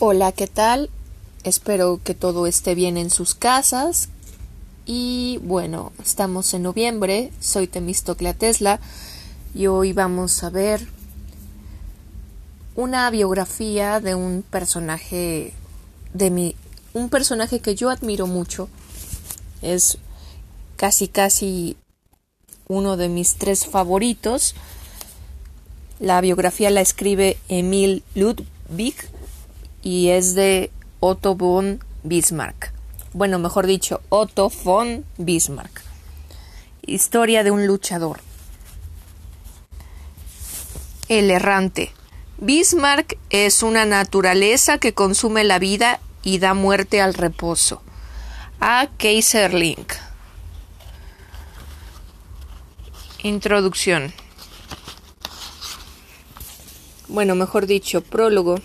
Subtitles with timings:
[0.00, 0.90] Hola, ¿qué tal?
[1.42, 4.08] Espero que todo esté bien en sus casas.
[4.86, 8.78] Y bueno, estamos en noviembre, soy Temistoclea Tesla
[9.56, 10.86] y hoy vamos a ver
[12.76, 15.52] una biografía de un personaje
[16.14, 16.54] de mi
[16.94, 18.68] un personaje que yo admiro mucho.
[19.62, 19.98] Es
[20.76, 21.76] casi casi
[22.68, 24.54] uno de mis tres favoritos.
[25.98, 28.94] La biografía la escribe Emil Ludwig
[29.82, 32.72] y es de Otto von Bismarck.
[33.12, 35.82] Bueno, mejor dicho, Otto von Bismarck.
[36.82, 38.20] Historia de un luchador.
[41.08, 41.92] El errante.
[42.38, 47.82] Bismarck es una naturaleza que consume la vida y da muerte al reposo.
[48.60, 48.88] A.
[48.98, 49.86] Kaiserling.
[53.22, 54.12] Introducción.
[57.08, 58.60] Bueno, mejor dicho, prólogo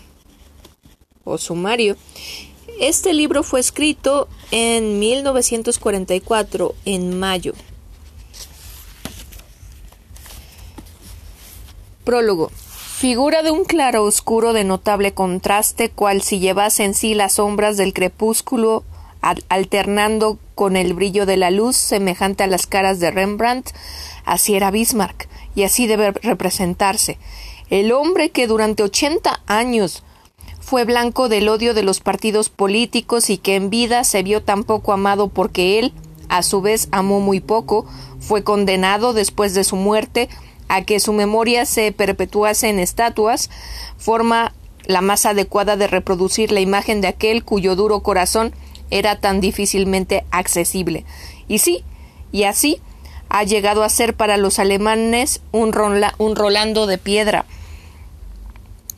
[1.38, 1.98] sumario.
[2.80, 7.54] Este libro fue escrito en 1944, en mayo.
[12.04, 12.52] Prólogo.
[13.04, 17.77] Figura de un claro oscuro de notable contraste, cual si llevase en sí las sombras
[17.77, 18.84] del crepúsculo,
[19.50, 23.72] alternando con el brillo de la luz, semejante a las caras de Rembrandt,
[24.26, 27.18] así era Bismarck, y así debe representarse.
[27.70, 30.04] El hombre que durante ochenta años
[30.64, 34.64] fue blanco del odio de los partidos políticos y que en vida se vio tan
[34.64, 35.94] poco amado porque él,
[36.30, 37.86] a su vez, amó muy poco,
[38.20, 40.30] fue condenado después de su muerte
[40.70, 43.50] a que su memoria se perpetuase en estatuas,
[43.98, 44.54] forma
[44.86, 48.54] la más adecuada de reproducir la imagen de aquel cuyo duro corazón
[48.90, 51.06] era tan difícilmente accesible.
[51.48, 51.84] Y sí,
[52.32, 52.80] y así
[53.30, 57.46] ha llegado a ser para los alemanes un, Rolando de piedra,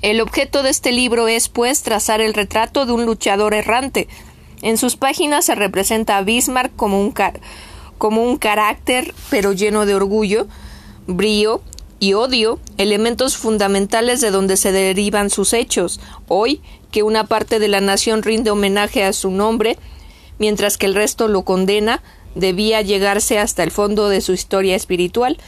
[0.06, 4.08] el objeto de este libro es, pues, trazar el retrato de un luchador errante.
[4.62, 7.12] En sus páginas se representa a Bismarck como un,
[7.98, 10.46] como un carácter, pero lleno de orgullo,
[11.08, 11.64] brío
[12.00, 16.00] y odio, elementos fundamentales de donde se derivan sus hechos.
[16.28, 19.76] Hoy, que una parte de la nación rinde homenaje a su nombre,
[20.38, 22.04] mientras que el resto lo condena,
[22.36, 25.40] debía llegarse hasta el fondo de su historia espiritual,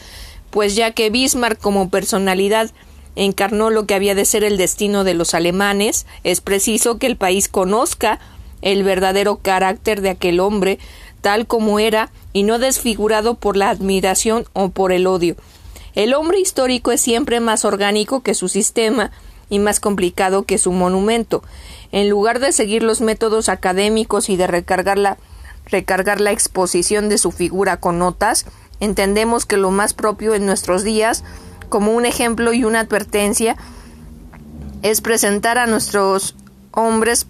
[0.50, 2.72] pues ya que Bismarck como personalidad
[3.18, 7.18] encarnó lo que había de ser el destino de los alemanes, es preciso que el
[7.18, 8.20] país conozca
[8.62, 10.80] el verdadero carácter de aquel hombre,
[11.22, 15.36] tal como era, y no desfigurado por la admiración o por el odio.
[15.96, 19.12] El hombre histórico es siempre más orgánico que su sistema
[19.50, 21.42] y más complicado que su monumento.
[21.92, 25.18] En lugar de seguir los métodos académicos y de recargar la,
[26.32, 28.46] exposición de su figura con notas,
[28.80, 31.24] entendemos que lo más propio en nuestros días
[31.70, 33.56] como un ejemplo y una advertencia
[34.82, 36.36] es presentar a nuestros
[36.72, 37.26] hombres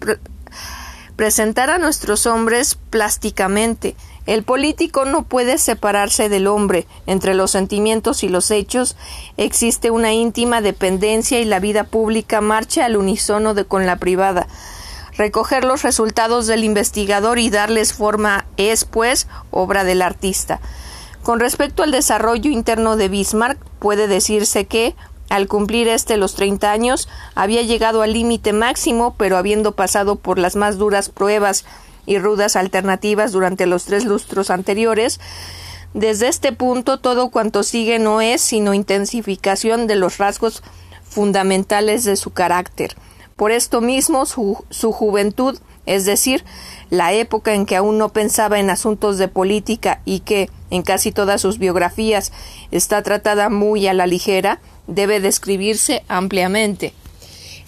[1.18, 3.96] presentar a nuestros hombres plásticamente.
[4.26, 6.86] El político no puede separarse del hombre.
[7.06, 8.96] Entre los sentimientos y los hechos
[9.36, 14.46] existe una íntima dependencia y la vida pública marcha al unísono de con la privada.
[15.16, 20.60] Recoger los resultados del investigador y darles forma es, pues, obra del artista.
[21.28, 24.96] Con respecto al desarrollo interno de Bismarck, puede decirse que,
[25.28, 30.38] al cumplir este los treinta años, había llegado al límite máximo, pero habiendo pasado por
[30.38, 31.66] las más duras pruebas
[32.06, 35.20] y rudas alternativas durante los tres lustros anteriores,
[35.92, 40.62] desde este punto todo cuanto sigue no es sino intensificación de los rasgos
[41.04, 42.96] fundamentales de su carácter.
[43.36, 46.42] Por esto mismo su, su juventud, es decir,
[46.90, 51.12] la época en que aún no pensaba en asuntos de política y que, en casi
[51.12, 52.32] todas sus biografías,
[52.70, 56.92] está tratada muy a la ligera, debe describirse ampliamente.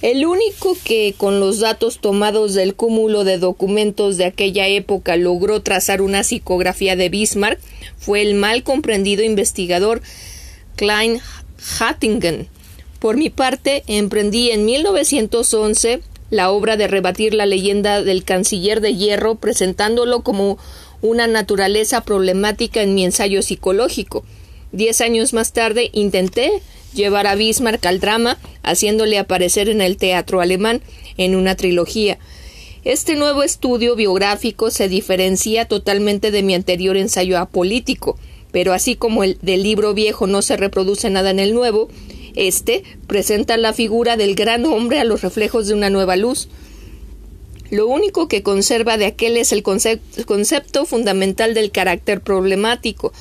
[0.03, 5.61] El único que, con los datos tomados del cúmulo de documentos de aquella época, logró
[5.61, 7.61] trazar una psicografía de Bismarck
[7.99, 10.01] fue el mal comprendido investigador
[10.77, 11.21] Klein
[11.79, 12.49] Hattingen.
[12.99, 18.95] Por mi parte, emprendí en 1911 la obra de rebatir la leyenda del canciller de
[18.95, 20.59] hierro, presentándolo como
[21.03, 24.25] una naturaleza problemática en mi ensayo psicológico.
[24.73, 26.63] Diez años más tarde intenté
[26.95, 30.81] llevar a Bismarck al drama, haciéndole aparecer en el teatro alemán
[31.17, 32.19] en una trilogía.
[32.85, 38.19] Este nuevo estudio biográfico se diferencia totalmente de mi anterior ensayo apolítico,
[38.53, 41.89] pero así como el del libro viejo no se reproduce nada en el nuevo,
[42.35, 46.49] este presenta la figura del gran hombre a los reflejos de una nueva luz.
[47.71, 53.13] Lo único que conserva de aquel es el concepto fundamental del carácter problemático,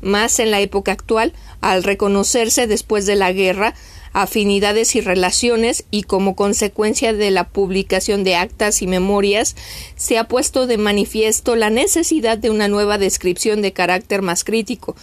[0.00, 3.74] más en la época actual, al reconocerse después de la guerra
[4.12, 9.56] afinidades y relaciones y como consecuencia de la publicación de actas y memorias
[9.96, 14.96] se ha puesto de manifiesto la necesidad de una nueva descripción de carácter más crítico,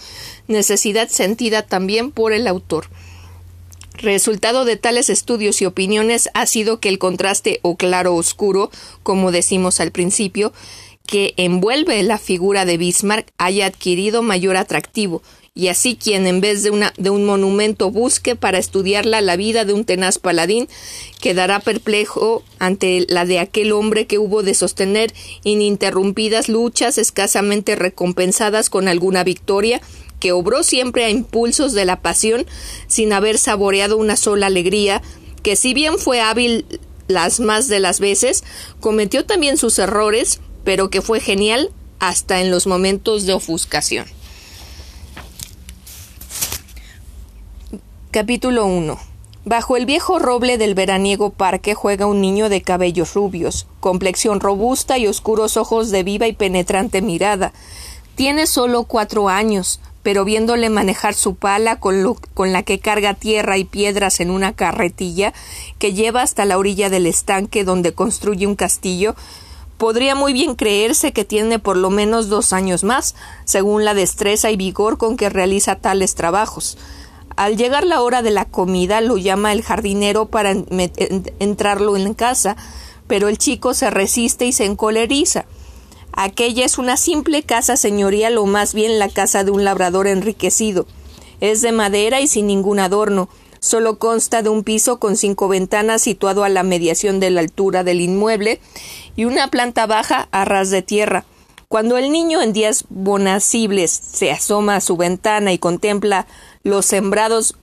[0.47, 2.88] necesidad sentida también por el autor.
[3.97, 8.69] Resultado de tales estudios y opiniones ha sido que el contraste o claro oscuro,
[9.03, 10.51] como decimos al principio,
[11.07, 15.21] que envuelve la figura de Bismarck haya adquirido mayor atractivo,
[15.53, 19.71] y así quien en vez de, una, un monumento busque para estudiarla la vida de
[19.71, 20.68] un tenaz paladín,
[21.21, 25.13] quedará perplejo ante la de aquel hombre que hubo de sostener
[25.44, 29.81] ininterrumpidas luchas escasamente recompensadas con alguna victoria,
[30.25, 32.48] que obró siempre a impulsos de la pasión,
[32.88, 35.04] sin haber saboreado una sola alegría,
[35.44, 36.66] que si bien fue hábil
[37.07, 38.44] las más de las veces,
[38.80, 41.69] cometió también sus errores, pero que fue genial
[42.00, 44.07] hasta en los momentos de ofuscación.
[48.10, 49.00] Capítulo 1
[49.44, 54.98] Bajo el viejo roble del veraniego parque juega un niño de cabellos rubios, complexión robusta
[54.98, 57.54] y oscuros ojos de viva y penetrante mirada.
[58.16, 63.57] Tiene solo cuatro años, pero viéndole manejar su pala con, con, la que carga tierra
[63.57, 65.33] y piedras en una carretilla
[65.79, 69.15] que lleva hasta la orilla del estanque donde construye un castillo,
[69.77, 73.13] Podría muy bien creerse que tiene por lo menos dos años más,
[73.43, 76.77] según la destreza y vigor con que realiza tales trabajos.
[77.35, 80.51] Al llegar la hora de la comida lo llama el jardinero para
[81.39, 82.55] entrarlo en casa,
[83.07, 85.45] pero el chico se resiste y se encoleriza.
[86.15, 90.88] Aquella es una simple casa señorial o más bien la casa de un labrador enriquecido.
[91.41, 93.29] Es de madera y sin ningún adorno,
[93.65, 97.83] Solo consta de un piso con cinco ventanas situado a la mediación de la altura
[97.83, 98.59] del inmueble
[99.15, 101.25] y una planta baja a ras de tierra.
[101.67, 106.27] Cuando el niño en días bonacibles se asoma a su ventana y contempla
[106.62, 107.56] los sembrados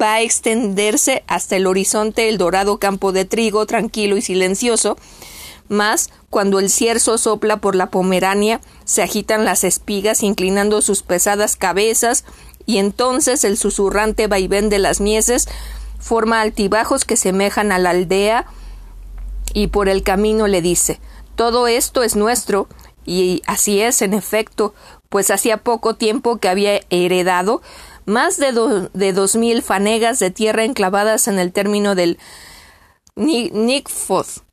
[0.00, 4.98] va a extenderse hasta el horizonte el dorado campo de trigo tranquilo y silencioso,
[5.70, 11.56] mas cuando el cierzo sopla por la pomerania se agitan las espigas inclinando sus pesadas
[11.56, 12.24] cabezas
[12.66, 15.48] y entonces el susurrante vaivén de las mieses
[16.00, 18.46] forma altibajos que semejan a la aldea
[19.54, 21.00] y por el camino le dice
[21.36, 22.68] todo esto es nuestro
[23.06, 24.74] y así es en efecto
[25.08, 27.62] pues hacía poco tiempo que había heredado
[28.06, 32.18] más de, de dos mil fanegas de tierra enclavadas en el término del
[33.14, 34.49] Nickfoth.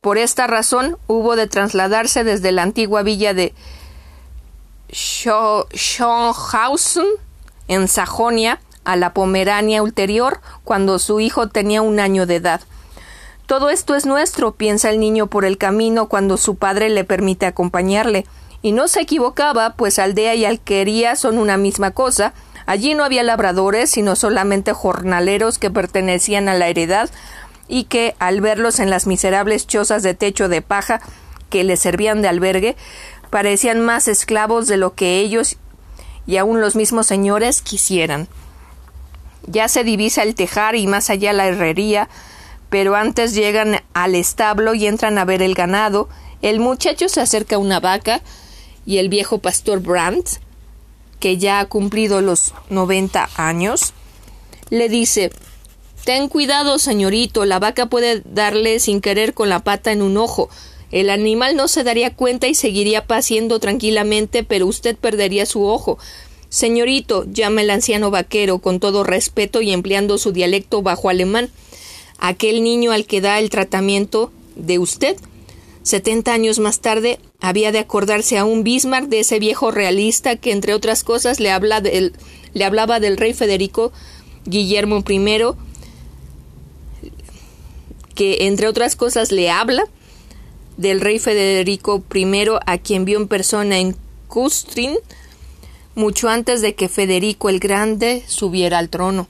[0.00, 3.52] Por esta razón hubo de trasladarse desde la antigua villa de
[4.92, 7.08] Schönhausen
[7.66, 12.60] en Sajonia a la Pomerania ulterior cuando su hijo tenía un año de edad.
[13.46, 17.46] Todo esto es nuestro, piensa el niño por el camino cuando su padre le permite
[17.46, 18.24] acompañarle.
[18.62, 22.34] Y no se equivocaba, pues aldea y alquería son una misma cosa.
[22.66, 27.10] Allí no había labradores, sino solamente jornaleros que pertenecían a la heredad
[27.68, 31.00] y que, al verlos en las miserables chozas de techo de paja
[31.50, 32.76] que les servían de albergue,
[33.30, 35.56] parecían más esclavos de lo que ellos
[36.26, 38.28] y aun los mismos señores quisieran.
[39.46, 42.08] Ya se divisa el tejar y más allá la herrería,
[42.70, 46.08] pero antes llegan al establo y entran a ver el ganado.
[46.42, 48.20] El muchacho se acerca a una vaca
[48.84, 50.40] y el viejo pastor Brandt,
[51.18, 53.94] que ya ha cumplido los noventa años,
[54.70, 55.30] le dice
[56.08, 60.48] Ten cuidado, señorito, la vaca puede darle sin querer con la pata en un ojo.
[60.90, 65.98] El animal no se daría cuenta y seguiría paciendo tranquilamente, pero usted perdería su ojo.
[66.48, 71.50] Señorito, llama el anciano vaquero con todo respeto y empleando su dialecto bajo alemán.
[72.16, 75.18] Aquel niño al que da el tratamiento de usted.
[75.82, 80.52] Setenta años más tarde había de acordarse a un Bismarck de ese viejo realista que,
[80.52, 81.50] entre otras cosas, le,
[82.54, 83.92] le hablaba del rey Federico
[84.46, 85.67] Guillermo I,
[88.18, 89.84] que, entre otras cosas, le habla
[90.76, 93.94] del rey Federico I, a quien vio en persona en
[94.26, 94.96] Kustrin,
[95.94, 99.28] mucho antes de que Federico el Grande subiera al trono.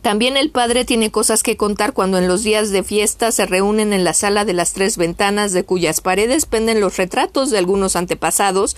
[0.00, 3.92] También el padre tiene cosas que contar cuando en los días de fiesta se reúnen
[3.92, 7.94] en la sala de las tres ventanas de cuyas paredes penden los retratos de algunos
[7.94, 8.74] antepasados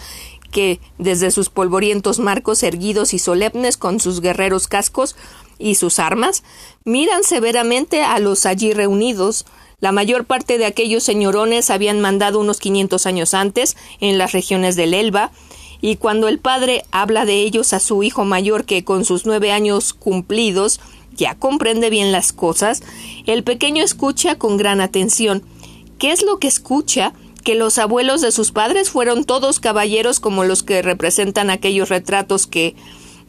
[0.51, 5.15] que, desde sus polvorientos marcos erguidos y solemnes con sus guerreros cascos
[5.59, 6.43] y sus armas,
[6.85, 9.47] miran severamente a los allí reunidos,
[9.81, 14.77] la mayor parte de aquellos señorones habían mandado unos quinientos años antes en las regiones
[14.77, 15.31] del Elba,
[15.81, 19.53] y cuando el padre habla de ellos a su hijo mayor que con sus nueve
[19.53, 20.81] años cumplidos
[21.15, 22.83] ya comprende bien las cosas,
[23.27, 25.43] el pequeño escucha con gran atención.
[25.99, 27.13] ¿Qué es lo que escucha?
[27.45, 32.47] Que los abuelos de sus padres fueron todos caballeros como los que representan aquellos retratos
[32.47, 32.75] que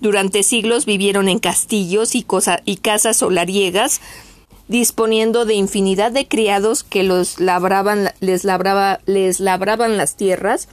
[0.02, 2.26] Durante siglos vivieron en castillos y,
[2.66, 4.02] y casas solariegas,
[4.68, 10.68] disponiendo de infinidad de criados que los labraban, les, labraba, les labraban las tierras,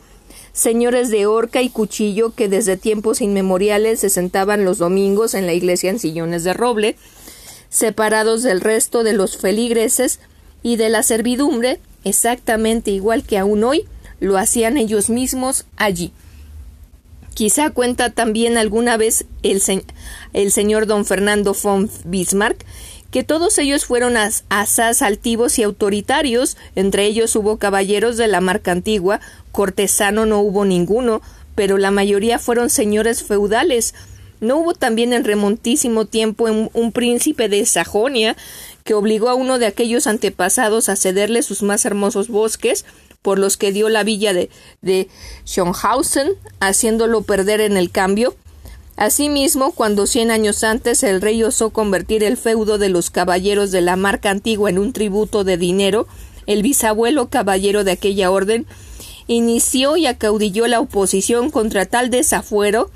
[0.53, 5.53] señores de horca y cuchillo que desde tiempos inmemoriales se sentaban los domingos en la
[5.53, 6.97] iglesia en sillones de roble,
[7.69, 10.21] separados del resto de los feligreses
[10.63, 13.87] y de la servidumbre, exactamente igual que aún hoy
[14.21, 16.13] lo hacían ellos mismos allí.
[17.35, 19.63] Quizá cuenta también alguna vez el,
[20.33, 22.65] el señor don Fernando von Bismarck
[23.13, 28.73] que todos ellos fueron asaz altivos y autoritarios, entre ellos hubo caballeros de la marca
[28.73, 29.21] antigua,
[29.53, 31.21] cortesano no hubo ninguno,
[31.55, 33.95] pero la mayoría fueron señores feudales.
[34.41, 38.35] ¿No hubo también en remontísimo tiempo un príncipe de Sajonia
[38.83, 42.87] que obligó a uno de aquellos antepasados a cederle sus más hermosos bosques,
[43.23, 44.51] por los que dio la villa de,
[44.83, 45.09] de
[45.47, 48.35] Schönhausen, haciéndolo perder en el cambio?
[48.97, 53.81] Asimismo, cuando cien años antes el rey osó convertir el feudo de los caballeros de
[53.81, 56.07] la marca antigua en un tributo de dinero,
[56.47, 58.67] el bisabuelo caballero de aquella orden
[59.27, 62.91] inició y acaudilló la oposición contra tal desafuero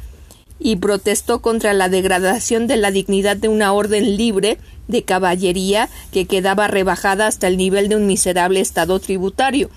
[0.58, 6.26] y protestó contra la degradación de la dignidad de una orden libre de caballería que
[6.26, 9.70] quedaba rebajada hasta el nivel de un miserable estado tributario.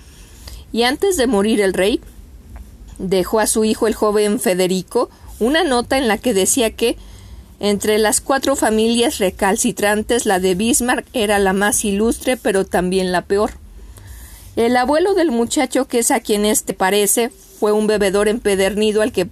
[0.72, 2.00] Y antes de morir el rey,
[2.98, 6.96] dejó a su hijo el joven Federico una nota en la que decía que
[7.58, 13.22] entre las cuatro familias recalcitrantes la de Bismarck era la más ilustre pero también la
[13.22, 13.52] peor.
[14.56, 19.12] El abuelo del muchacho que es a quien este parece fue un bebedor empedernido al
[19.12, 19.28] que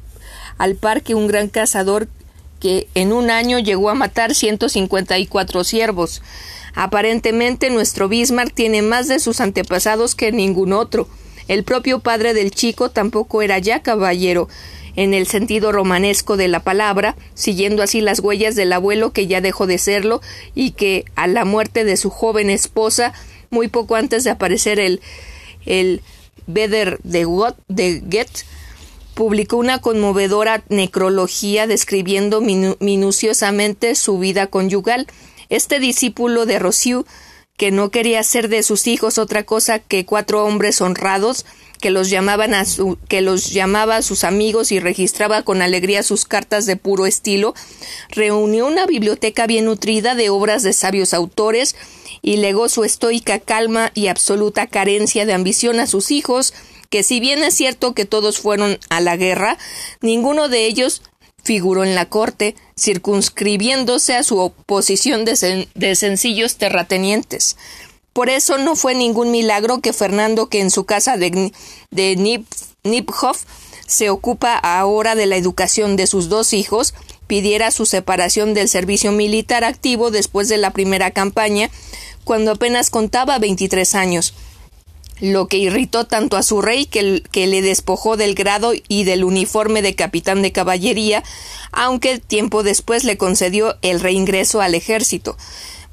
[0.56, 2.08] al par que un gran cazador
[2.60, 6.22] que en un año llegó a matar 154 siervos.
[6.74, 11.08] Aparentemente nuestro Bismarck tiene más de sus antepasados que ningún otro.
[11.48, 14.48] El propio padre del chico tampoco era ya caballero,
[14.96, 19.40] en el sentido romanesco de la palabra, siguiendo así las huellas del abuelo que ya
[19.40, 20.20] dejó de serlo
[20.54, 23.12] y que, a la muerte de su joven esposa,
[23.50, 25.00] muy poco antes de aparecer el,
[25.66, 26.02] el
[26.48, 28.44] de, de Goethe,
[29.14, 35.06] publicó una conmovedora necrología describiendo minuciosamente su vida conyugal.
[35.48, 37.06] Este discípulo de Rossiu,
[37.58, 41.44] que no quería ser de sus hijos otra cosa que cuatro hombres honrados,
[41.80, 46.04] que los llamaban a su, que los llamaba a sus amigos y registraba con alegría
[46.04, 47.54] sus cartas de puro estilo,
[48.10, 51.74] reunió una biblioteca bien nutrida de obras de sabios autores
[52.22, 56.54] y legó su estoica calma y absoluta carencia de ambición a sus hijos,
[56.90, 59.58] que si bien es cierto que todos fueron a la guerra,
[60.00, 61.02] ninguno de ellos
[61.48, 67.56] figuró en la corte, circunscribiéndose a su oposición de, sencillos terratenientes.
[68.12, 71.50] Por eso no fue ningún milagro que Fernando, que en su casa de,
[71.90, 72.44] de
[72.84, 73.44] Niphoff
[73.86, 76.92] se ocupa ahora de la educación de sus dos hijos,
[77.26, 81.70] pidiera su separación del servicio militar activo después de la primera campaña,
[82.24, 84.34] cuando apenas contaba 23 años,
[85.20, 89.82] lo que irritó tanto a su rey que, le despojó del grado y del uniforme
[89.82, 91.22] de capitán de caballería,
[91.72, 95.36] aunque tiempo después le concedió el reingreso al ejército.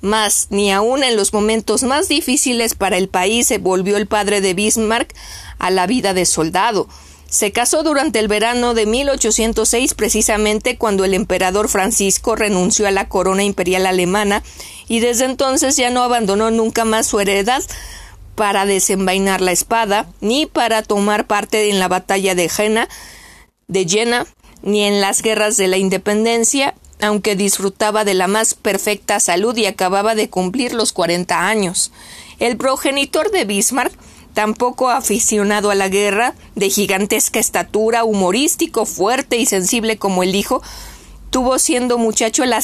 [0.01, 4.41] Mas ni aun en los momentos más difíciles para el país se volvió el padre
[4.41, 5.13] de Bismarck
[5.57, 6.87] a la vida de soldado.
[7.27, 13.09] Se casó durante el verano de 1806 precisamente cuando el emperador Francisco renunció a la
[13.09, 14.43] corona imperial alemana
[14.87, 17.63] y desde entonces ya no abandonó nunca más su heredad
[18.35, 22.89] para desenvainar la espada ni para tomar parte en la batalla de Jena,
[23.67, 24.27] de Jena,
[24.61, 29.65] ni en las guerras de la independencia, aunque disfrutaba de la más perfecta salud y
[29.65, 31.91] acababa de cumplir los cuarenta años.
[32.39, 33.93] El progenitor de Bismarck,
[34.33, 40.61] tampoco aficionado a la guerra, de gigantesca estatura, humorístico, fuerte y sensible como el hijo,
[41.29, 42.61] tuvo siendo muchacho la,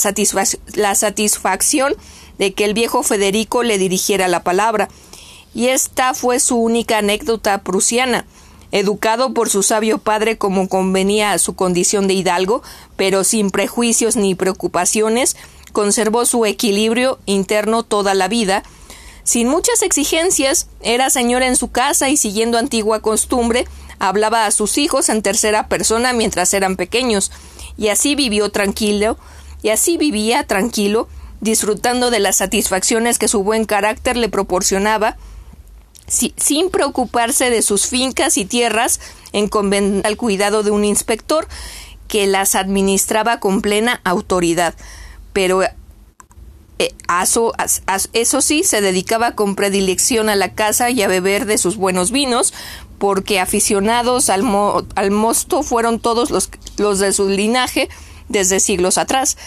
[0.73, 1.95] la satisfacción
[2.37, 4.89] de que el viejo Federico le dirigiera la palabra,
[5.53, 8.25] y esta fue su única anécdota prusiana.
[8.71, 12.63] Educado por su sabio padre como convenía a su condición de hidalgo,
[12.95, 15.35] pero sin prejuicios ni preocupaciones,
[15.73, 18.63] conservó su equilibrio interno toda la vida,
[19.23, 23.67] sin muchas exigencias, era señor en su casa y siguiendo antigua costumbre,
[23.99, 27.31] hablaba a sus hijos en tercera persona mientras eran pequeños,
[27.77, 29.17] y así vivió tranquilo,
[29.61, 31.07] y así vivía tranquilo,
[31.39, 35.17] disfrutando de las satisfacciones que su buen carácter le proporcionaba,
[36.11, 38.99] sin preocuparse de sus fincas y tierras,
[39.31, 41.47] encomendando al cuidado de un inspector
[42.07, 44.75] que las administraba con plena autoridad.
[45.31, 46.93] Pero eh,
[48.13, 52.11] eso sí, se dedicaba con predilección a la casa y a beber de sus buenos
[52.11, 52.53] vinos,
[52.97, 54.43] porque aficionados al,
[54.95, 57.87] al mosto fueron todos los de su linaje,
[58.27, 59.37] desde siglos atrás.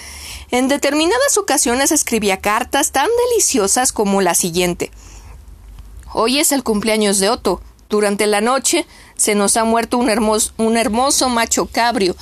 [0.50, 4.90] En determinadas ocasiones escribía cartas tan deliciosas como la siguiente.
[6.16, 7.60] Hoy es el cumpleaños de Otto.
[7.90, 12.14] Durante la noche se nos ha muerto un hermoso, un hermoso macho cabrio.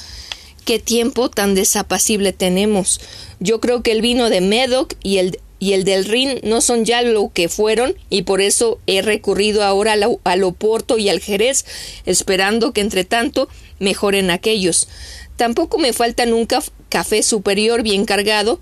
[0.65, 3.03] Qué tiempo tan desapacible tenemos.
[3.39, 6.87] Yo creo que el vino de Medoc y el, y el del Rin no son
[6.87, 9.95] ya lo que fueron, y por eso he recurrido ahora
[10.25, 11.67] al Oporto y al Jerez,
[12.07, 14.89] esperando que entre tanto mejoren aquellos.
[15.37, 18.59] Tampoco me falta nunca café superior bien cargado.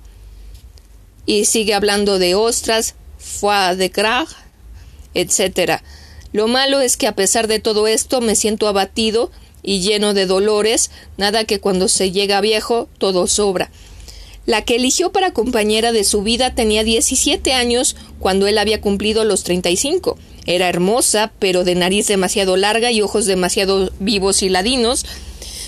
[1.25, 4.27] Y sigue hablando de ostras, foie de crag,
[5.15, 5.83] etc.
[6.33, 9.31] Lo malo es que a pesar de todo esto me siento abatido
[9.63, 13.71] y lleno de dolores, nada que cuando se llega viejo todo sobra.
[14.47, 19.25] La que eligió para compañera de su vida tenía 17 años cuando él había cumplido
[19.25, 20.19] los 35.
[20.47, 25.05] Era hermosa, pero de nariz demasiado larga y ojos demasiado vivos y ladinos.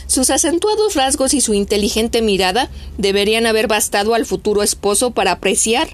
[0.06, 5.88] Sus acentuados rasgos y su inteligente mirada deberían haber bastado al futuro esposo para apreciar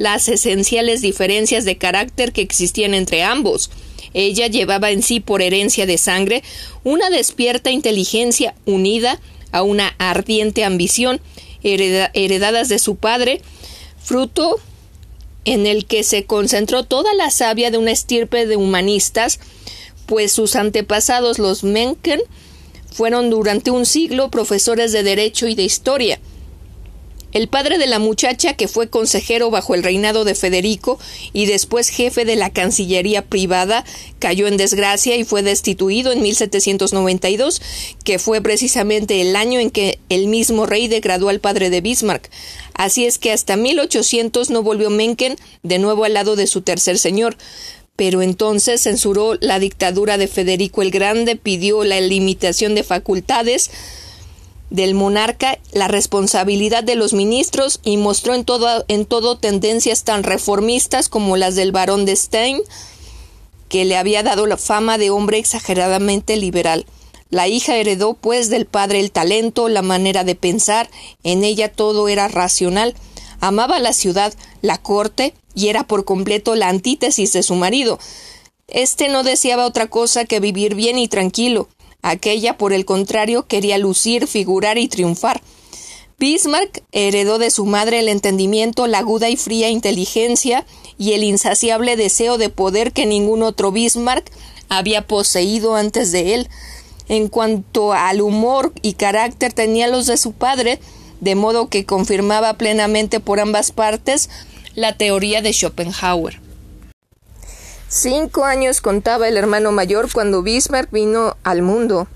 [0.00, 3.70] las esenciales diferencias de carácter que existían entre ambos.
[4.14, 6.42] Ella llevaba en sí por herencia de sangre
[6.84, 9.20] una despierta inteligencia unida
[9.52, 11.20] a una ardiente ambición
[11.62, 13.42] heredadas de su padre,
[14.02, 14.58] fruto
[15.44, 19.38] en el que se concentró toda la savia de una estirpe de humanistas,
[20.06, 22.22] pues sus antepasados los Mencken
[22.90, 26.18] fueron durante un siglo profesores de derecho y de historia.
[27.32, 30.98] El padre de la muchacha, que fue consejero bajo el reinado de Federico
[31.32, 33.84] y después jefe de la Cancillería privada,
[34.18, 37.62] cayó en desgracia y fue destituido en 1792,
[38.02, 42.30] que fue precisamente el año en que el mismo rey degradó al padre de Bismarck.
[42.74, 46.98] Así es que hasta 1800 no volvió Mencken de nuevo al lado de su tercer
[46.98, 47.36] señor.
[47.94, 53.70] Pero entonces censuró la dictadura de Federico el Grande, pidió la limitación de facultades,
[54.70, 60.22] del monarca la responsabilidad de los ministros y mostró en todo, en todo tendencias tan
[60.22, 62.60] reformistas como las del barón de Stein,
[63.68, 66.86] que le había dado la fama de hombre exageradamente liberal.
[67.30, 70.90] La hija heredó pues del padre el talento, la manera de pensar,
[71.22, 72.94] en ella todo era racional,
[73.40, 77.98] amaba la ciudad, la corte, y era por completo la antítesis de su marido.
[78.68, 81.68] Este no deseaba otra cosa que vivir bien y tranquilo,
[82.02, 85.42] Aquella, por el contrario, quería lucir, figurar y triunfar.
[86.18, 90.66] Bismarck heredó de su madre el entendimiento, la aguda y fría inteligencia
[90.98, 94.30] y el insaciable deseo de poder que ningún otro Bismarck
[94.68, 96.48] había poseído antes de él.
[97.08, 100.78] En cuanto al humor y carácter tenía los de su padre,
[101.20, 104.30] de modo que confirmaba plenamente por ambas partes
[104.74, 106.39] la teoría de Schopenhauer.
[107.92, 112.06] Cinco años contaba el hermano mayor cuando Bismarck vino al mundo.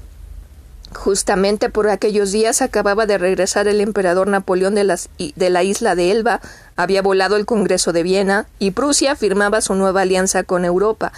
[0.94, 4.96] Justamente por aquellos días acababa de regresar el emperador Napoleón de,
[5.34, 6.40] de, la isla de Elba,
[6.76, 11.12] había volado el Congreso de Viena y Prusia firmaba su nueva alianza con Europa.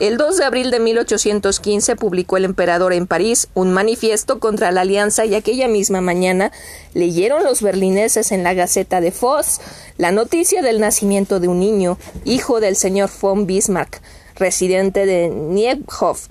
[0.00, 4.80] El 2 de abril de 1815 publicó el emperador en París un manifiesto contra la
[4.80, 6.52] alianza y aquella misma mañana
[6.94, 9.60] leyeron los berlineses en la Gaceta de Voss
[9.98, 14.00] la noticia del nacimiento de un niño, hijo del señor von Bismarck,
[14.36, 16.28] residente de Niebhoff,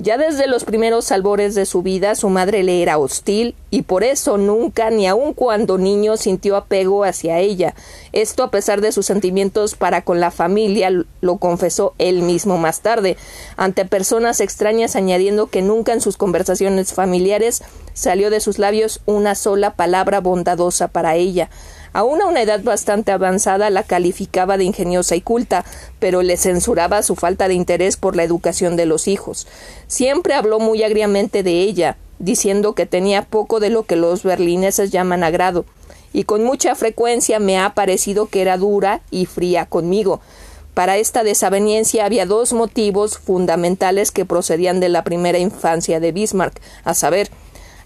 [0.00, 4.04] ya desde los primeros albores de su vida su madre le era hostil y por
[4.04, 7.74] eso nunca, ni aun cuando niño, sintió apego hacia ella.
[8.12, 12.80] Esto a pesar de sus sentimientos para con la familia, lo confesó él mismo más
[12.80, 13.16] tarde,
[13.56, 19.34] ante personas extrañas añadiendo que nunca en sus conversaciones familiares salió de sus labios una
[19.34, 21.50] sola palabra bondadosa para ella.
[21.92, 25.64] Aún a una edad bastante avanzada la calificaba de ingeniosa y culta,
[25.98, 29.46] pero le censuraba su falta de interés por la educación de los hijos.
[29.86, 34.90] Siempre habló muy agriamente de ella, diciendo que tenía poco de lo que los berlineses
[34.90, 35.64] llaman agrado,
[36.12, 40.20] y con mucha frecuencia me ha parecido que era dura y fría conmigo.
[40.74, 46.60] Para esta desaveniencia había dos motivos fundamentales que procedían de la primera infancia de Bismarck,
[46.84, 47.30] a saber,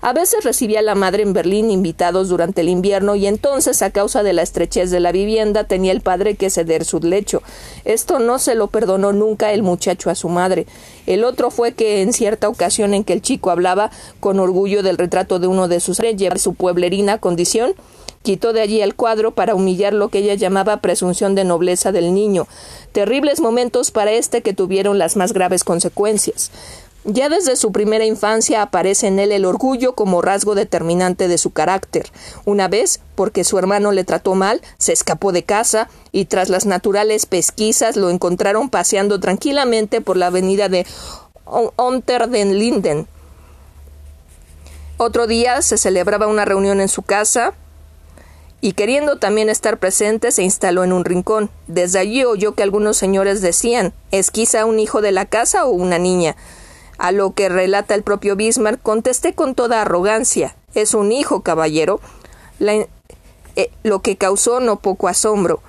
[0.03, 4.25] a veces recibía la madre en Berlín invitados durante el invierno y entonces, a causa
[4.25, 7.41] de la estrechez de la vivienda, tenía el padre que ceder su lecho.
[7.85, 10.67] Esto no se lo perdonó nunca el muchacho a su madre.
[11.07, 14.99] El otro fue que en cierta ocasión en que el chico hablaba con orgullo del
[14.99, 17.75] retrato de uno de sus reyes, su pueblerina condición,
[18.23, 22.15] quitó de allí el cuadro para humillar lo que ella llamaba presunción de nobleza del
[22.15, 22.47] niño.
[22.93, 26.51] Terribles momentos para éste que tuvieron las más graves consecuencias.
[27.05, 31.51] Ya desde su primera infancia aparece en él el orgullo como rasgo determinante de su
[31.51, 32.13] carácter.
[32.45, 36.65] Una vez, porque su hermano le trató mal, se escapó de casa y tras las
[36.65, 40.87] naturales pesquisas lo encontraron paseando tranquilamente por la avenida de
[41.77, 43.09] Unter den Linden.
[44.97, 47.55] Otro día se celebraba una reunión en su casa
[48.61, 51.51] y queriendo también estar presente se instaló en un rincón.
[51.67, 55.71] Desde allí oyó que algunos señores decían ¿Es quizá un hijo de la casa o
[55.71, 56.37] una niña?
[57.03, 62.01] A lo que relata el propio Bismarck, contesté con toda arrogancia Es un hijo, caballero.
[62.61, 65.61] Eh, lo que causó no poco asombro.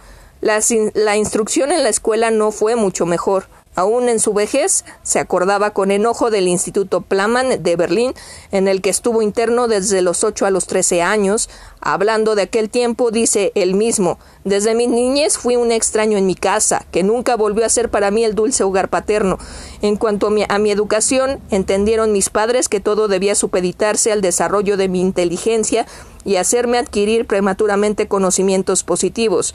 [0.42, 3.48] la instrucción en la escuela no fue mucho mejor.
[3.76, 8.14] Aún en su vejez, se acordaba con enojo del Instituto Plaman de Berlín,
[8.52, 11.50] en el que estuvo interno desde los ocho a los trece años.
[11.82, 16.36] Hablando de aquel tiempo, dice él mismo Desde mi niñez fui un extraño en mi
[16.36, 19.38] casa, que nunca volvió a ser para mí el dulce hogar paterno.
[19.82, 24.88] En cuanto a mi educación, entendieron mis padres que todo debía supeditarse al desarrollo de
[24.88, 25.86] mi inteligencia
[26.26, 29.54] y hacerme adquirir prematuramente conocimientos positivos.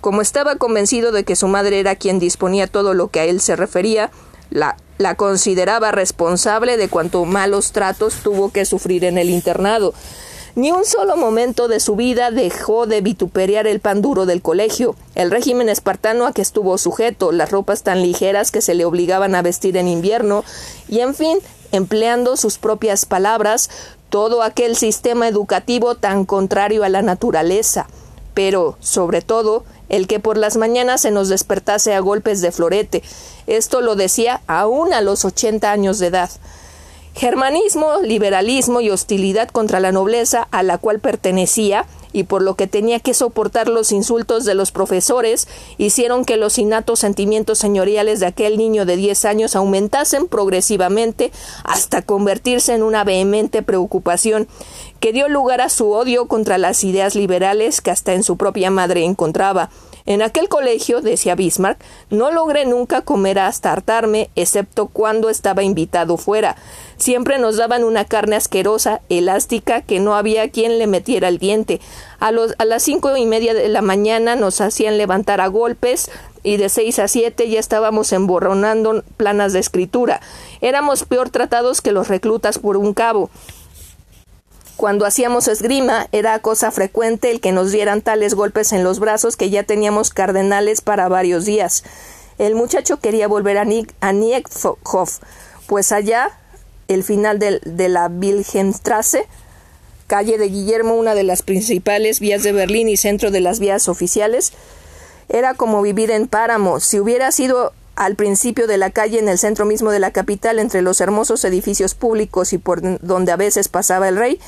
[0.00, 3.40] Como estaba convencido de que su madre era quien disponía todo lo que a él
[3.40, 4.10] se refería,
[4.50, 4.76] la,
[5.16, 9.94] consideraba responsable de cuanto malos tratos tuvo que sufrir en el internado.
[10.56, 14.96] Ni un solo momento de su vida dejó de vituperiar el pan duro del colegio,
[15.14, 19.34] el régimen espartano a que estuvo sujeto, las ropas tan ligeras que se le obligaban
[19.34, 20.44] a vestir en invierno,
[20.88, 21.38] y en fin,
[21.72, 23.70] empleando sus propias palabras,
[24.08, 27.86] todo aquel sistema educativo tan contrario a la naturaleza.
[28.34, 33.02] Pero, sobre todo, el que por las mañanas se nos despertase a golpes de florete.
[33.46, 36.30] Esto lo decía aún a los ochenta años de edad.
[37.14, 42.66] Germanismo, liberalismo y hostilidad contra la nobleza a la cual pertenecía y por lo que
[42.66, 48.26] tenía que soportar los insultos de los profesores, hicieron que los innatos sentimientos señoriales de
[48.26, 51.32] aquel niño de diez años aumentasen progresivamente
[51.64, 54.48] hasta convertirse en una vehemente preocupación
[55.00, 58.70] que dio lugar a su odio contra las ideas liberales que hasta en su propia
[58.70, 59.70] madre encontraba.
[60.06, 66.16] En aquel colegio, decía Bismarck, no logré nunca comer hasta hartarme, excepto cuando estaba invitado
[66.16, 66.56] fuera.
[66.96, 71.80] Siempre nos daban una carne asquerosa, elástica, que no había quien le metiera el diente.
[72.18, 76.10] A, las cinco y media de la mañana nos hacían levantar a golpes,
[76.42, 80.20] y de seis a siete ya estábamos emborronando planas de escritura.
[80.60, 83.30] Éramos peor tratados que los reclutas por un cabo.
[84.80, 89.36] Cuando hacíamos esgrima era cosa frecuente el que nos dieran tales golpes en los brazos
[89.36, 91.84] que ya teníamos cardenales para varios días.
[92.38, 95.18] El muchacho quería volver a, Niekhoff,
[95.66, 96.30] pues allá,
[96.88, 99.26] el final de, de la Wilhelmstrasse,
[100.06, 103.86] calle de Guillermo, una de las principales vías de Berlín y centro de las vías
[103.86, 104.54] oficiales,
[105.28, 106.80] era como vivir en páramo.
[106.80, 110.58] Si hubiera sido al principio de la calle en el centro mismo de la capital,
[110.58, 114.40] entre los hermosos edificios públicos y por donde a veces pasaba el rey,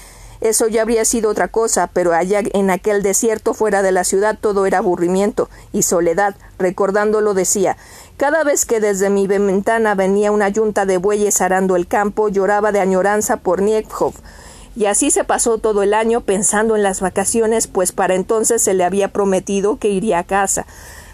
[0.43, 4.37] eso ya habría sido otra cosa, pero allá en aquel desierto fuera de la ciudad
[4.41, 6.35] todo era aburrimiento y soledad.
[6.59, 7.77] Recordándolo decía
[8.23, 12.71] cada vez que desde mi ventana venía una yunta de bueyes arando el campo, lloraba
[12.71, 14.15] de añoranza por Niekhov.
[14.77, 18.75] Y así se pasó todo el año pensando en las vacaciones, pues para entonces se
[18.75, 20.67] le había prometido que iría a casa.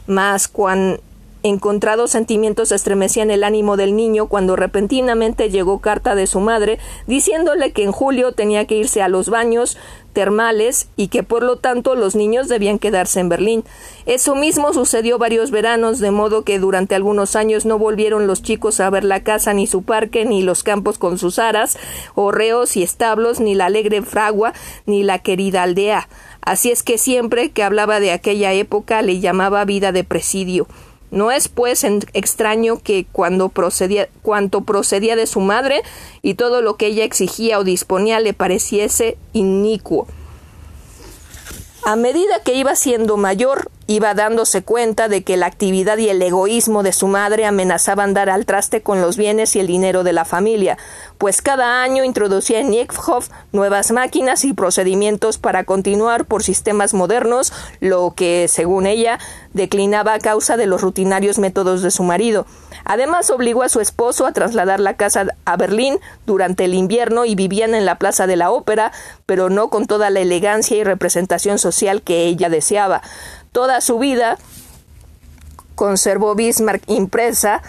[0.07, 1.03] Mas cuando
[1.45, 7.71] Encontrados sentimientos estremecían el ánimo del niño cuando repentinamente llegó carta de su madre diciéndole
[7.71, 9.79] que en julio tenía que irse a los baños
[10.13, 13.65] termales y que por lo tanto los niños debían quedarse en Berlín.
[14.05, 18.81] Eso mismo sucedió varios veranos, de modo que durante algunos años no volvieron los chicos
[18.81, 21.79] a ver la casa ni su parque, ni los campos con sus aras,
[22.17, 24.55] horreos y establos, ni la alegre fragua,
[24.87, 26.09] ni la querida aldea.
[26.41, 30.67] Así es que siempre que hablaba de aquella época le llamaba vida de presidio.
[31.11, 35.83] No es pues extraño que cuando procedía, cuanto procedía de su madre
[36.23, 40.07] y todo lo que ella exigía o disponía le pareciese inicuo.
[41.85, 46.21] A medida que iba siendo mayor, iba dándose cuenta de que la actividad y el
[46.21, 50.13] egoísmo de su madre amenazaban dar al traste con los bienes y el dinero de
[50.13, 50.77] la familia,
[51.17, 57.55] pues cada año introducía en Niekhov nuevas máquinas y procedimientos para continuar por sistemas modernos,
[57.81, 59.19] lo que, según ella,
[59.53, 62.47] declinaba a causa de los rutinarios métodos de su marido.
[62.85, 67.35] Además, obligó a su esposo a trasladar la casa a Berlín durante el invierno y
[67.35, 68.93] vivían en la Plaza de la Ópera,
[69.27, 73.03] pero no con toda la elegancia y representación social que ella deseaba.
[73.53, 74.39] Toda su vida
[75.75, 77.63] conservó Bismarck impresa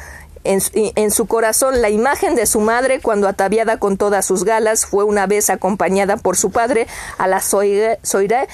[0.44, 5.04] en, su corazón la imagen de su madre cuando ataviada con todas sus galas fue
[5.04, 6.88] una vez acompañada por su padre
[7.18, 8.48] a la Soirée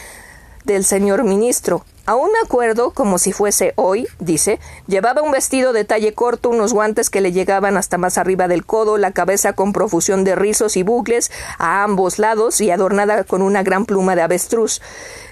[0.66, 1.86] del señor ministro.
[2.08, 6.72] Aún me acuerdo, como si fuese hoy, dice, llevaba un vestido de talle corto, unos
[6.72, 10.78] guantes que le llegaban hasta más arriba del codo, la cabeza con profusión de rizos
[10.78, 14.82] y bucles a ambos lados y adornada con una gran pluma de avestruz.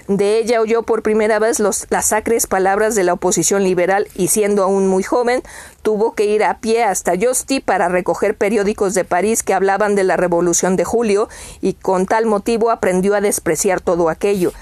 [0.08, 4.64] De ella oyó por primera vez las sacres palabras de la oposición liberal y siendo
[4.64, 5.44] aún muy joven,
[5.82, 10.02] tuvo que ir a pie hasta Josti para recoger periódicos de París que hablaban de
[10.02, 11.28] la Revolución de Julio
[11.60, 14.52] y con tal motivo aprendió a despreciar todo aquello.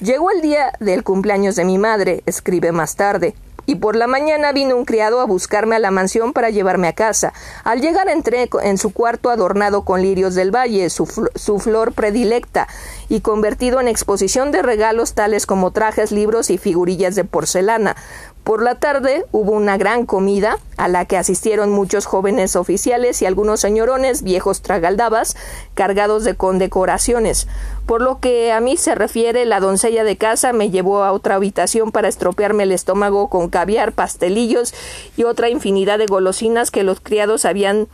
[0.00, 3.34] Llegó el día del cumpleaños de mi madre, escribe más tarde,
[3.66, 6.94] y por la mañana vino un criado a buscarme a la mansión para llevarme a
[6.94, 7.34] casa.
[7.64, 12.66] Al llegar entré en su cuarto adornado con lirios del valle, su, su, flor predilecta,
[13.10, 17.94] y convertido en exposición de regalos tales como trajes, libros y figurillas de porcelana.
[18.44, 23.26] Por la tarde hubo una gran comida a la que asistieron muchos jóvenes oficiales y
[23.26, 25.36] algunos señorones viejos tragaldabas
[25.74, 27.48] cargados de condecoraciones.
[27.84, 31.34] Por lo que a mí se refiere, la doncella de casa me llevó a otra
[31.34, 34.74] habitación para estropearme el estómago con caviar, pastelillos
[35.16, 37.88] y otra infinidad de golosinas que los criados habían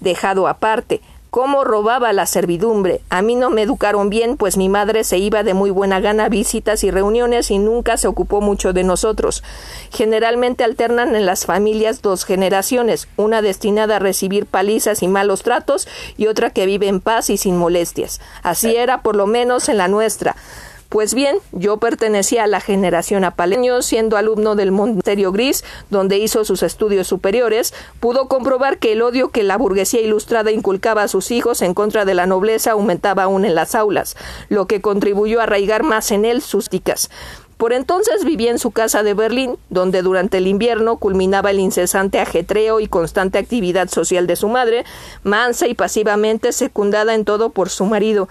[0.00, 3.00] dejado aparte cómo robaba la servidumbre.
[3.08, 6.26] A mí no me educaron bien, pues mi madre se iba de muy buena gana
[6.26, 9.42] a visitas y reuniones y nunca se ocupó mucho de nosotros.
[9.92, 15.88] Generalmente alternan en las familias dos generaciones, una destinada a recibir palizas y malos tratos
[16.16, 18.20] y otra que vive en paz y sin molestias.
[18.42, 20.36] Así era por lo menos en la nuestra.
[20.90, 26.44] Pues bien, yo pertenecía a la generación apaleño, siendo alumno del Monterio Gris, donde hizo
[26.44, 31.30] sus estudios superiores, pudo comprobar que el odio que la burguesía ilustrada inculcaba a sus
[31.30, 34.16] hijos en contra de la nobleza aumentaba aún en las aulas,
[34.48, 37.08] lo que contribuyó a arraigar más en él sus ticas.
[37.56, 42.18] Por entonces vivía en su casa de Berlín, donde durante el invierno culminaba el incesante
[42.18, 44.84] ajetreo y constante actividad social de su madre,
[45.22, 48.28] mansa y pasivamente secundada en todo por su marido,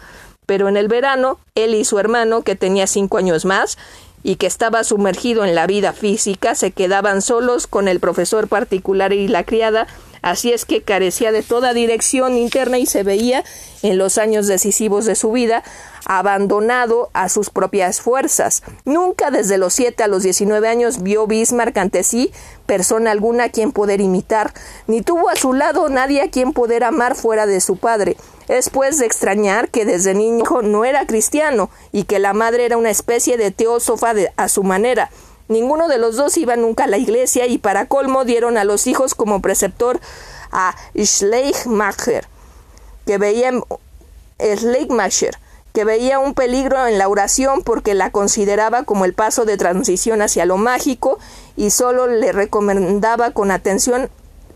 [0.50, 3.78] pero en el verano él y su hermano, que tenía cinco años más,
[4.24, 9.14] y que estaba sumergido en la vida física, se quedaban solos con el profesor particular
[9.14, 9.86] y la criada,
[10.22, 13.44] así es que carecía de toda dirección interna y se veía,
[13.82, 15.64] en los años decisivos de su vida,
[16.06, 18.64] abandonado a sus propias fuerzas.
[18.84, 22.32] Nunca desde los siete a los diecinueve años vio Bismarck ante sí
[22.66, 24.54] persona alguna a quien poder imitar,
[24.86, 28.16] ni tuvo a su lado nadie a quien poder amar fuera de su padre.
[28.48, 32.78] Es pues de extrañar que desde niño no era cristiano y que la madre era
[32.78, 35.10] una especie de teósofa de, a su manera.
[35.50, 38.86] Ninguno de los dos iba nunca a la iglesia y para colmo dieron a los
[38.86, 40.00] hijos como preceptor
[40.52, 42.28] a Schleichmacher,
[43.08, 43.52] que veía
[44.40, 45.40] Schleichmacher,
[45.74, 50.22] que veía un peligro en la oración porque la consideraba como el paso de transición
[50.22, 51.18] hacia lo mágico
[51.58, 54.10] y solo le recomendaba con atención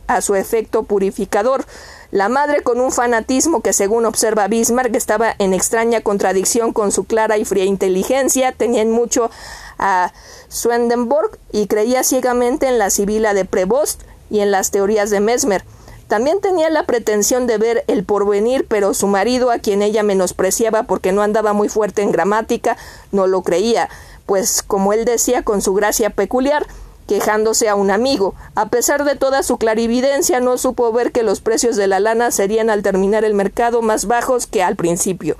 [0.06, 1.66] a su efecto purificador.
[2.12, 7.06] La madre, con un fanatismo que, según observa Bismarck, estaba en extraña contradicción con su
[7.06, 9.32] clara y fría inteligencia, tenía mucho
[9.78, 10.14] a
[10.50, 15.64] Swedenborg y creía ciegamente en la Sibila de Prevost y en las teorías de Mesmer.
[16.08, 20.84] También tenía la pretensión de ver el porvenir, pero su marido, a quien ella menospreciaba
[20.84, 22.78] porque no andaba muy fuerte en gramática,
[23.12, 23.90] no lo creía,
[24.26, 26.68] pues, como él decía con su gracia peculiar,
[27.08, 28.36] quejándose a un amigo.
[28.56, 32.32] A pesar de toda su clarividencia, no supo ver que los precios de la lana
[32.32, 35.36] serían al terminar el mercado más bajos que al principio.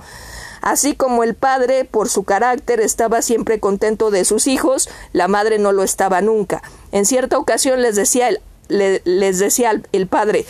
[0.64, 5.58] Así como el padre, por su carácter, estaba siempre contento de sus hijos, la madre
[5.58, 6.62] no lo estaba nunca.
[6.90, 8.40] En cierta ocasión les decía el,
[9.04, 10.46] les decía el padre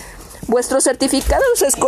[0.47, 1.85] Vuestros certificados escolares